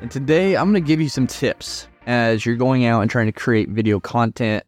[0.00, 3.26] And today I'm going to give you some tips as you're going out and trying
[3.26, 4.62] to create video content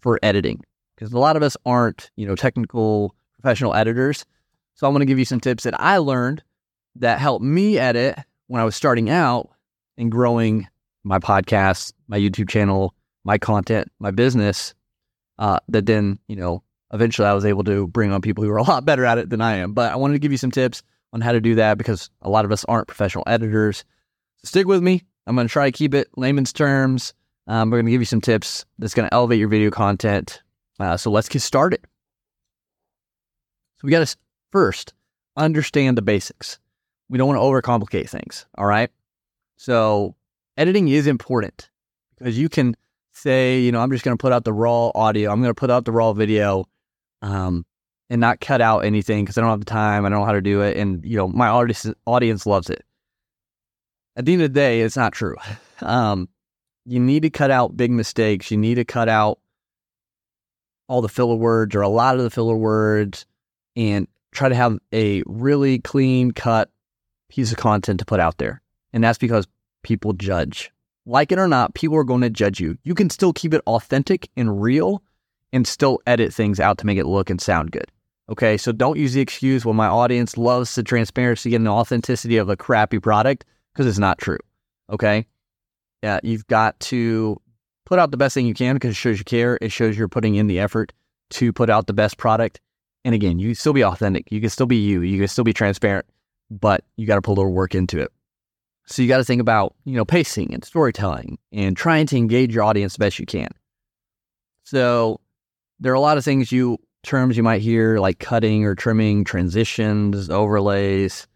[0.00, 0.60] for editing.
[0.96, 4.24] Because a lot of us aren't, you know, technical professional editors.
[4.74, 6.42] So I'm going to give you some tips that I learned
[6.96, 9.50] that helped me edit when I was starting out
[9.96, 10.66] and growing
[11.04, 12.92] my podcast, my YouTube channel,
[13.22, 14.74] my content, my business.
[15.38, 18.58] Uh, that then, you know, eventually I was able to bring on people who are
[18.58, 19.74] a lot better at it than I am.
[19.74, 22.28] But I wanted to give you some tips on how to do that because a
[22.28, 23.84] lot of us aren't professional editors.
[24.44, 25.04] Stick with me.
[25.26, 27.14] I'm going to try to keep it layman's terms.
[27.46, 30.42] Um, we're going to give you some tips that's going to elevate your video content.
[30.80, 31.80] Uh, so let's get started.
[33.78, 34.16] So we got to
[34.50, 34.94] first
[35.36, 36.58] understand the basics.
[37.08, 38.46] We don't want to overcomplicate things.
[38.56, 38.90] All right.
[39.56, 40.14] So
[40.56, 41.70] editing is important
[42.16, 42.76] because you can
[43.12, 45.30] say, you know, I'm just going to put out the raw audio.
[45.30, 46.66] I'm going to put out the raw video,
[47.20, 47.64] um,
[48.10, 50.04] and not cut out anything because I don't have the time.
[50.04, 52.84] I don't know how to do it, and you know, my audience audience loves it.
[54.16, 55.36] At the end of the day, it's not true.
[55.80, 56.28] Um,
[56.84, 58.50] you need to cut out big mistakes.
[58.50, 59.38] You need to cut out
[60.88, 63.24] all the filler words or a lot of the filler words,
[63.76, 66.70] and try to have a really clean cut
[67.30, 68.60] piece of content to put out there.
[68.92, 69.46] And that's because
[69.82, 70.70] people judge.
[71.06, 72.76] Like it or not, people are going to judge you.
[72.84, 75.02] You can still keep it authentic and real
[75.52, 77.90] and still edit things out to make it look and sound good.
[78.28, 82.36] Okay, so don't use the excuse, well, my audience loves the transparency and the authenticity
[82.36, 84.38] of a crappy product because it's not true.
[84.90, 85.26] Okay,
[86.02, 87.40] yeah, you've got to
[87.86, 89.58] put out the best thing you can because it shows you care.
[89.60, 90.92] It shows you're putting in the effort
[91.30, 92.60] to put out the best product.
[93.04, 94.30] And again, you still be authentic.
[94.30, 95.02] You can still be you.
[95.02, 96.06] You can still be transparent,
[96.50, 98.12] but you got to put a little work into it.
[98.86, 102.54] So you got to think about, you know, pacing and storytelling and trying to engage
[102.54, 103.48] your audience the best you can.
[104.64, 105.20] So
[105.80, 109.24] there are a lot of things you terms you might hear like cutting or trimming,
[109.24, 111.26] transitions, overlays,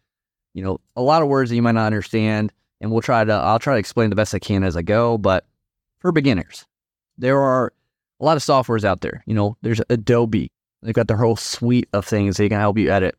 [0.56, 2.50] you know, a lot of words that you might not understand.
[2.81, 5.19] And we'll try to, I'll try to explain the best I can as I go.
[5.19, 5.44] But
[5.99, 6.65] for beginners,
[7.19, 7.75] there are
[8.21, 9.22] a lot of softwares out there.
[9.27, 10.50] You know, there's Adobe.
[10.83, 13.16] They've got their whole suite of things they can help you edit.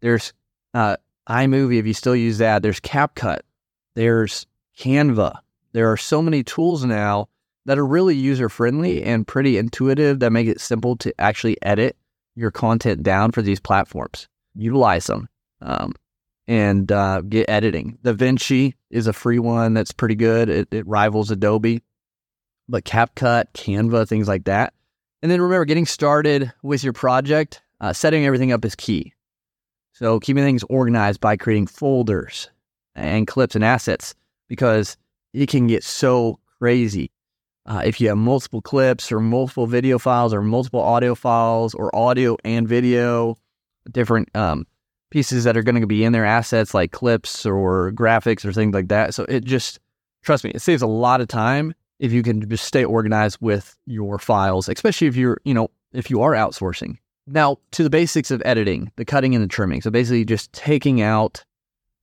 [0.00, 0.32] There's
[0.74, 0.96] uh,
[1.28, 2.62] iMovie if you still use that.
[2.62, 3.40] There's CapCut.
[3.94, 4.46] There's
[4.76, 5.38] Canva.
[5.72, 7.28] There are so many tools now
[7.66, 11.96] that are really user friendly and pretty intuitive that make it simple to actually edit
[12.34, 14.26] your content down for these platforms.
[14.56, 15.28] Utilize them
[15.60, 15.94] um,
[16.46, 17.98] and uh, get editing.
[18.02, 20.48] DaVinci is a free one that's pretty good.
[20.48, 21.82] It, it rivals Adobe,
[22.68, 24.74] but CapCut, Canva, things like that.
[25.22, 29.12] And then remember, getting started with your project, uh, setting everything up is key.
[29.92, 32.50] So keeping things organized by creating folders,
[32.94, 34.14] and clips and assets
[34.48, 34.96] because
[35.32, 37.10] it can get so crazy.
[37.66, 41.94] Uh, if you have multiple clips or multiple video files or multiple audio files or
[41.94, 43.36] audio and video,
[43.90, 44.66] different um,
[45.10, 48.72] pieces that are going to be in their assets like clips or graphics or things
[48.72, 49.14] like that.
[49.14, 49.80] So it just,
[50.22, 53.76] trust me, it saves a lot of time if you can just stay organized with
[53.86, 56.96] your files, especially if you're, you know, if you are outsourcing.
[57.26, 59.82] Now, to the basics of editing, the cutting and the trimming.
[59.82, 61.44] So basically just taking out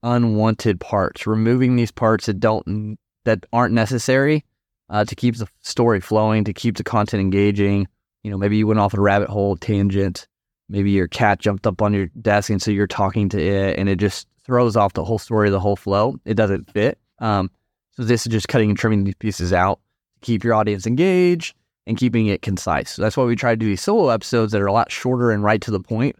[0.02, 4.44] unwanted parts, removing these parts that don't that aren't necessary
[4.90, 7.88] uh, to keep the story flowing, to keep the content engaging.
[8.22, 10.27] You know, maybe you went off a rabbit hole tangent.
[10.68, 13.88] Maybe your cat jumped up on your desk, and so you're talking to it, and
[13.88, 16.18] it just throws off the whole story, the whole flow.
[16.24, 16.98] It doesn't fit.
[17.18, 17.50] Um,
[17.92, 19.80] so this is just cutting and trimming these pieces out
[20.14, 21.54] to keep your audience engaged
[21.86, 22.90] and keeping it concise.
[22.90, 25.30] So that's why we try to do these solo episodes that are a lot shorter
[25.30, 26.16] and right to the point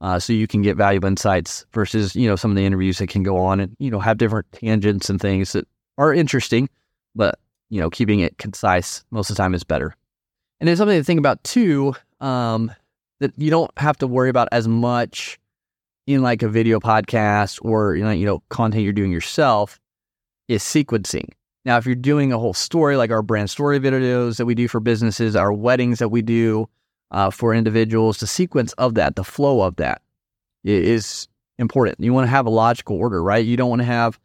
[0.00, 3.08] uh, so you can get valuable insights versus you know some of the interviews that
[3.08, 5.66] can go on and you know have different tangents and things that
[5.98, 6.68] are interesting,
[7.14, 7.38] but
[7.68, 9.94] you know keeping it concise most of the time is better.
[10.58, 12.72] And there's something to think about too um,
[13.20, 15.38] that you don't have to worry about as much
[16.06, 19.78] in like a video podcast or you know you know content you're doing yourself
[20.48, 21.28] is sequencing.
[21.64, 24.66] Now, if you're doing a whole story like our brand story videos that we do
[24.66, 26.66] for businesses, our weddings that we do,
[27.10, 28.18] uh, for individuals.
[28.18, 30.02] The sequence of that, the flow of that
[30.64, 31.28] is
[31.58, 32.00] important.
[32.00, 33.44] You want to have a logical order, right?
[33.44, 34.18] You don't want to have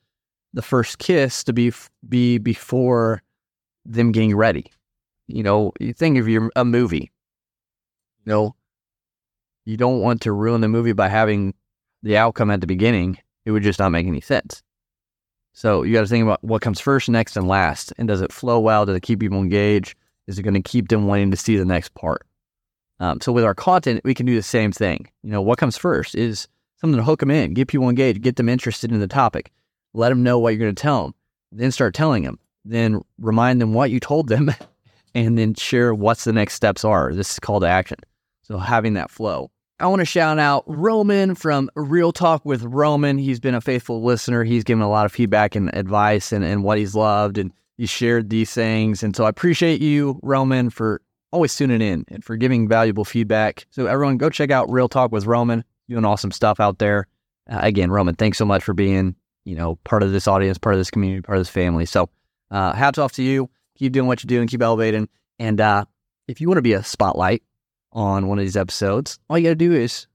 [0.54, 1.74] the first kiss to be
[2.08, 3.22] be before
[3.86, 4.72] them getting ready.
[5.28, 7.12] You know, you think of your a movie.
[8.26, 8.56] You know,
[9.66, 11.54] you don't want to ruin the movie by having
[12.04, 13.18] the outcome at the beginning.
[13.46, 14.64] It would just not make any sense.
[15.54, 17.94] So you got to think about what comes first, next, and last.
[17.98, 18.86] And does it flow well?
[18.86, 19.96] Does it keep people engaged?
[20.28, 22.26] Is it going to keep them wanting to see the next part?
[23.00, 25.10] Um, so with our content, we can do the same thing.
[25.24, 26.48] You know, what comes first is
[26.80, 29.52] something to hook them in, get people engaged, get them interested in the topic,
[29.94, 31.16] let them know what you're going to tell them,
[31.52, 34.54] then start telling them, then remind them what you told them,
[35.16, 37.14] and then share what's the next steps are.
[37.14, 37.98] This is call to action.
[38.44, 39.52] So having that flow.
[39.78, 43.18] I want to shout out Roman from Real Talk with Roman.
[43.18, 44.46] He's been a faithful listener.
[44.46, 47.86] He's given a lot of feedback and advice and, and what he's loved, and he
[47.86, 49.04] shared these things.
[49.04, 51.02] And so I appreciate you, Roman, for
[51.32, 53.68] always tuning in and for giving valuable feedback.
[53.70, 55.62] So everyone, go check out Real Talk with Roman.
[55.90, 57.08] Doing awesome stuff out there.
[57.52, 59.14] Uh, again, Roman, thanks so much for being
[59.44, 61.86] you know part of this audience, part of this community, part of this family.
[61.86, 62.10] So
[62.50, 63.50] uh, hats off to you.
[63.78, 64.48] Keep doing what you're doing.
[64.48, 65.10] Keep elevating.
[65.38, 65.84] And uh,
[66.30, 67.44] if you want to be a spotlight
[67.96, 70.06] on one of these episodes, all you got to do is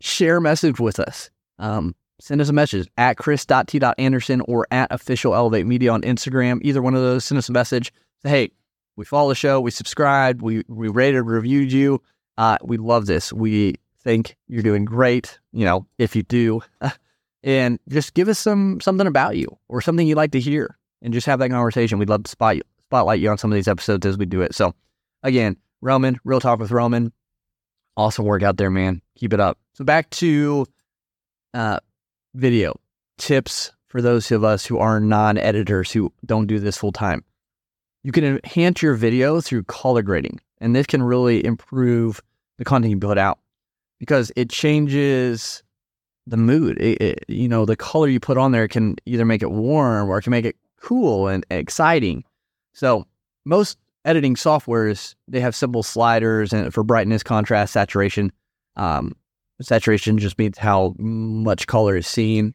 [0.00, 1.30] share a message with us.
[1.58, 6.58] Um, send us a message at chris.t.anderson or at official elevate media on Instagram.
[6.62, 7.92] Either one of those, send us a message.
[8.22, 8.50] Say, hey,
[8.96, 12.02] we follow the show, we subscribed, we, we rated, reviewed you.
[12.36, 13.32] Uh, we love this.
[13.32, 16.62] We think you're doing great, you know, if you do.
[17.42, 21.12] and just give us some something about you or something you'd like to hear and
[21.12, 21.98] just have that conversation.
[21.98, 24.54] We'd love to spot spotlight you on some of these episodes as we do it.
[24.54, 24.74] So
[25.22, 27.12] again, Roman, real talk with Roman.
[27.96, 29.02] Awesome work out there, man.
[29.16, 29.58] Keep it up.
[29.74, 30.66] So back to
[31.54, 31.80] uh,
[32.34, 32.78] video
[33.18, 37.24] tips for those of us who are non-editors who don't do this full time.
[38.04, 42.20] You can enhance your video through color grading, and this can really improve
[42.58, 43.38] the content you put out
[43.98, 45.62] because it changes
[46.26, 46.78] the mood.
[46.78, 50.08] It, it, you know, the color you put on there can either make it warm
[50.08, 52.24] or it can make it cool and exciting.
[52.72, 53.06] So
[53.44, 58.32] most editing softwares they have simple sliders and for brightness, contrast, saturation.
[58.76, 59.14] Um,
[59.60, 62.54] saturation just means how much color is seen,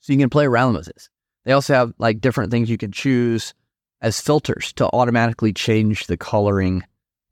[0.00, 1.08] so you can play around with this.
[1.44, 3.54] They also have like different things you can choose
[4.00, 6.82] as filters to automatically change the coloring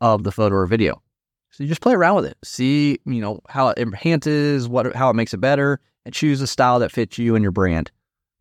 [0.00, 1.02] of the photo or video.
[1.50, 5.10] So you just play around with it, see you know how it enhances, what how
[5.10, 7.90] it makes it better, and choose a style that fits you and your brand.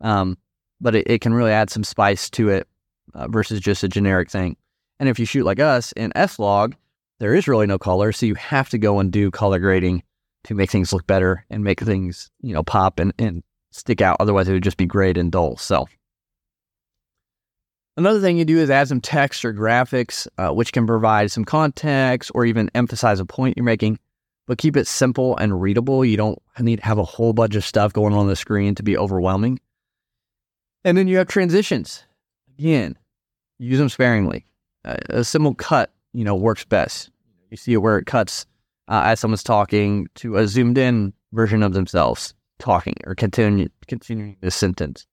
[0.02, 0.38] Um,
[0.80, 2.68] but it, it, can really add some spice to it
[3.16, 4.56] uh, versus just a generic thing.
[5.00, 6.76] And if you shoot like us in S-Log,
[7.20, 10.04] there is really no color, so you have to go and do color grading
[10.44, 14.18] to make things look better and make things, you know, pop and, and stick out.
[14.20, 15.58] Otherwise, it would just be grayed and dull.
[15.58, 15.88] So,
[17.96, 21.44] another thing you do is add some text or graphics, uh, which can provide some
[21.44, 24.00] context or even emphasize a point you're making,
[24.46, 26.06] but keep it simple and readable.
[26.06, 28.84] You don't need to have a whole bunch of stuff going on the screen to
[28.84, 29.60] be overwhelming.
[30.84, 32.04] And then you have transitions.
[32.58, 32.96] Again,
[33.58, 34.46] use them sparingly
[35.10, 37.10] a simple cut, you know, works best.
[37.50, 38.46] You see it where it cuts
[38.88, 44.38] uh, as someone's talking to a zoomed in version of themselves talking or continue, continuing
[44.42, 45.06] this sentence.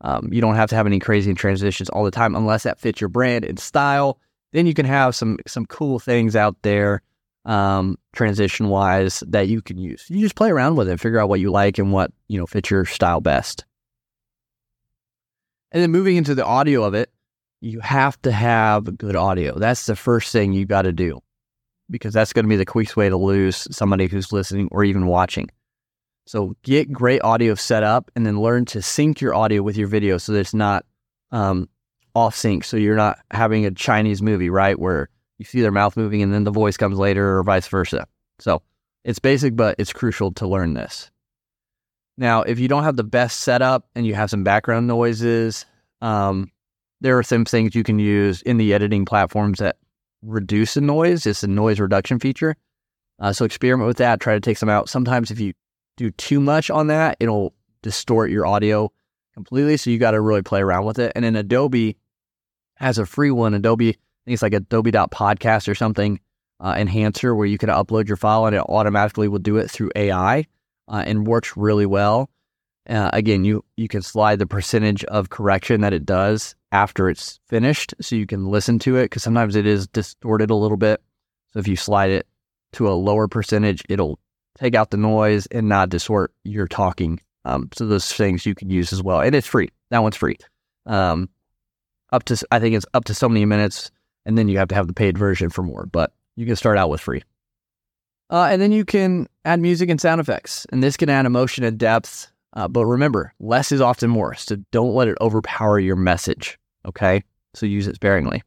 [0.00, 3.00] Um, you don't have to have any crazy transitions all the time unless that fits
[3.00, 4.18] your brand and style.
[4.52, 7.02] Then you can have some some cool things out there
[7.44, 10.04] um, transition wise that you can use.
[10.08, 12.46] You just play around with it, figure out what you like and what you know
[12.46, 13.64] fits your style best.
[15.72, 17.10] And then moving into the audio of it,
[17.60, 19.58] you have to have good audio.
[19.58, 21.20] That's the first thing you got to do
[21.90, 25.06] because that's going to be the quickest way to lose somebody who's listening or even
[25.06, 25.48] watching.
[26.26, 29.88] So get great audio set up and then learn to sync your audio with your
[29.88, 30.84] video so that it's not
[31.32, 31.68] um,
[32.14, 32.64] off sync.
[32.64, 34.78] So you're not having a Chinese movie, right?
[34.78, 38.06] Where you see their mouth moving and then the voice comes later or vice versa.
[38.38, 38.62] So
[39.04, 41.10] it's basic, but it's crucial to learn this.
[42.18, 45.64] Now, if you don't have the best setup and you have some background noises,
[46.02, 46.50] um,
[47.00, 49.76] there are some things you can use in the editing platforms that
[50.22, 51.26] reduce the noise.
[51.26, 52.56] It's a noise reduction feature.
[53.20, 54.20] Uh, so experiment with that.
[54.20, 54.88] Try to take some out.
[54.88, 55.52] Sometimes if you
[55.96, 58.92] do too much on that, it'll distort your audio
[59.34, 59.76] completely.
[59.76, 61.12] So you got to really play around with it.
[61.14, 61.96] And then Adobe
[62.76, 63.54] has a free one.
[63.54, 63.92] Adobe, I
[64.24, 66.20] think it's like Adobe.podcast or something
[66.60, 69.90] uh, enhancer where you can upload your file and it automatically will do it through
[69.94, 70.44] AI
[70.88, 72.30] uh, and works really well.
[72.88, 77.38] Uh, again, you you can slide the percentage of correction that it does after it's
[77.48, 81.02] finished, so you can listen to it because sometimes it is distorted a little bit.
[81.52, 82.26] So if you slide it
[82.72, 84.18] to a lower percentage, it'll
[84.58, 87.20] take out the noise and not distort your talking.
[87.44, 89.68] Um, so those things you can use as well, and it's free.
[89.90, 90.38] That one's free.
[90.86, 91.28] Um,
[92.10, 93.90] up to I think it's up to so many minutes,
[94.24, 95.84] and then you have to have the paid version for more.
[95.84, 97.22] But you can start out with free.
[98.30, 101.64] Uh, and then you can add music and sound effects, and this can add emotion
[101.64, 104.34] and depth uh, but remember, less is often more.
[104.34, 106.58] So don't let it overpower your message.
[106.86, 107.22] Okay.
[107.54, 108.42] So use it sparingly.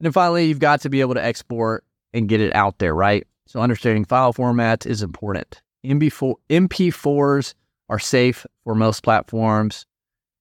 [0.00, 2.94] And then finally, you've got to be able to export and get it out there,
[2.94, 3.26] right?
[3.46, 5.60] So understanding file formats is important.
[5.84, 7.54] MP4, MP4s
[7.88, 9.86] are safe for most platforms.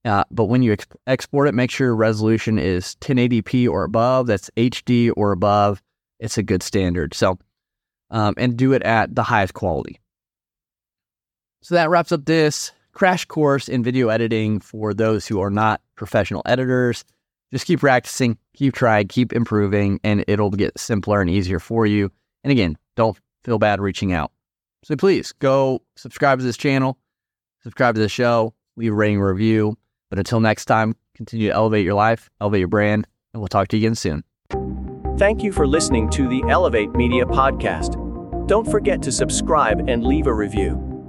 [0.05, 4.27] Uh, but when you ex- export it, make sure your resolution is 1080p or above.
[4.27, 5.81] That's HD or above.
[6.19, 7.13] It's a good standard.
[7.13, 7.37] So,
[8.11, 9.99] um, and do it at the highest quality.
[11.61, 15.81] So that wraps up this crash course in video editing for those who are not
[15.95, 17.05] professional editors.
[17.51, 22.11] Just keep practicing, keep trying, keep improving, and it'll get simpler and easier for you.
[22.43, 24.31] And again, don't feel bad reaching out.
[24.83, 26.97] So please go subscribe to this channel,
[27.63, 29.77] subscribe to the show, leave a rating review.
[30.09, 33.67] But until next time, continue to elevate your life, elevate your brand, and we'll talk
[33.69, 34.23] to you again soon.
[35.17, 37.97] Thank you for listening to the Elevate Media Podcast.
[38.47, 40.88] Don't forget to subscribe and leave a review.